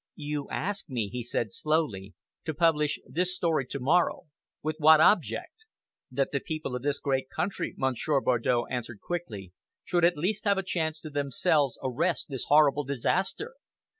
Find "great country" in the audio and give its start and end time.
6.99-7.75